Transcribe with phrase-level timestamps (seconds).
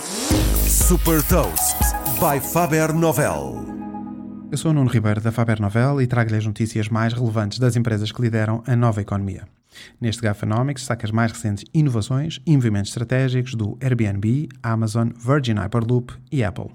[0.00, 1.76] Super Toast
[2.18, 3.66] by Faber Novel.
[4.50, 7.76] Eu sou o Nuno Ribeiro da Faber Novel e trago-lhe as notícias mais relevantes das
[7.76, 9.46] empresas que lideram a nova economia.
[10.00, 16.14] Neste Gafanomics saca as mais recentes inovações e movimentos estratégicos do Airbnb, Amazon, Virgin Hyperloop
[16.30, 16.70] e Apple.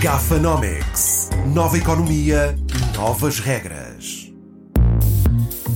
[0.00, 1.30] Gafanomics.
[1.54, 2.56] Nova economia,
[2.96, 4.23] novas regras.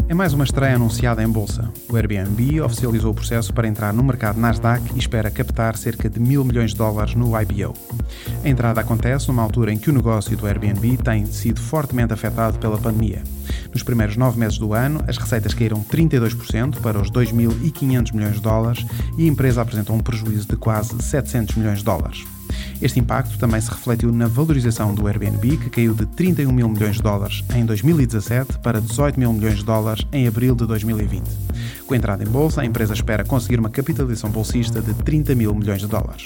[0.08, 1.70] É mais uma estreia anunciada em bolsa.
[1.86, 6.18] O Airbnb oficializou o processo para entrar no mercado Nasdaq e espera captar cerca de
[6.18, 7.74] mil milhões de dólares no IPO.
[8.42, 12.58] A entrada acontece numa altura em que o negócio do Airbnb tem sido fortemente afetado
[12.58, 13.22] pela pandemia.
[13.70, 18.40] Nos primeiros nove meses do ano, as receitas caíram 32% para os 2.500 milhões de
[18.40, 18.86] dólares
[19.18, 22.24] e a empresa apresentou um prejuízo de quase 700 milhões de dólares.
[22.80, 26.96] Este impacto também se refletiu na valorização do Airbnb, que caiu de 31 mil milhões
[26.96, 31.24] de dólares em 2017 para 18 mil milhões de dólares em abril de 2020.
[31.86, 35.52] Com a entrada em bolsa, a empresa espera conseguir uma capitalização bolsista de 30 mil
[35.54, 36.22] milhões de dólares.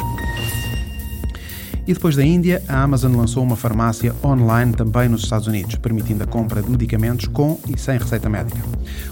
[1.84, 6.22] E depois da Índia, a Amazon lançou uma farmácia online também nos Estados Unidos, permitindo
[6.22, 8.60] a compra de medicamentos com e sem receita médica.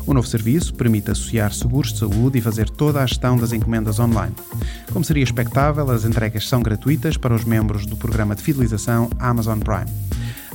[0.06, 3.98] O novo serviço permite associar seguros de saúde e fazer toda a gestão das encomendas
[3.98, 4.34] online.
[4.92, 9.58] Como seria expectável, as entregas são gratuitas para os membros do programa de fidelização Amazon
[9.58, 9.90] Prime.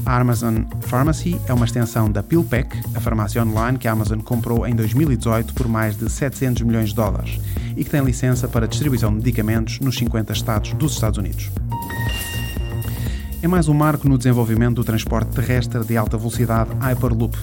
[0.06, 4.66] A Amazon Pharmacy é uma extensão da PillPack, a farmácia online que a Amazon comprou
[4.66, 7.40] em 2018 por mais de 700 milhões de dólares
[7.75, 11.50] e que tem licença para distribuição de medicamentos nos 50 estados dos Estados Unidos
[13.46, 17.38] é mais um marco no desenvolvimento do transporte terrestre de alta velocidade Hyperloop.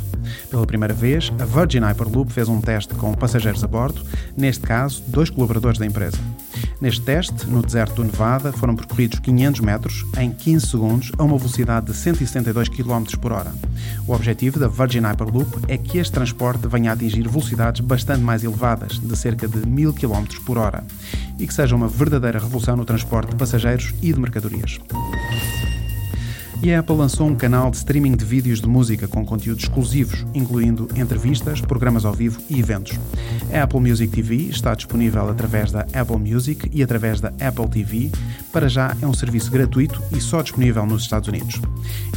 [0.50, 4.03] Pela primeira vez, a Virgin Hyperloop fez um teste com passageiros a bordo,
[4.36, 6.19] neste caso, dois colaboradores da empresa.
[6.81, 11.39] Neste teste, no deserto do Nevada, foram percorridos 500 metros em 15 segundos a uma
[11.39, 13.55] velocidade de 172 km por hora.
[14.05, 18.42] O objetivo da Virgin Hyperloop é que este transporte venha a atingir velocidades bastante mais
[18.42, 20.83] elevadas, de cerca de 1000 km por hora,
[21.39, 24.81] e que seja uma verdadeira revolução no transporte de passageiros e de mercadorias.
[26.62, 30.24] E a Apple lançou um canal de streaming de vídeos de música com conteúdos exclusivos,
[30.32, 32.97] incluindo entrevistas, programas ao vivo e eventos.
[33.53, 38.12] A Apple Music TV está disponível através da Apple Music e através da Apple TV.
[38.53, 41.60] Para já é um serviço gratuito e só disponível nos Estados Unidos.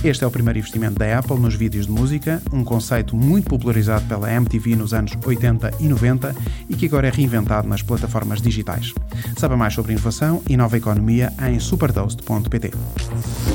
[0.04, 4.06] Este é o primeiro investimento da Apple nos vídeos de música, um conceito muito popularizado
[4.06, 6.36] pela MTV nos anos 80 e 90
[6.70, 8.94] e que agora é reinventado nas plataformas digitais.
[9.38, 13.55] Saiba mais sobre inovação e nova economia em supertoast.pt.